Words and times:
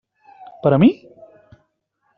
Per 0.63 0.71
a 0.77 0.79
mi? 0.85 0.89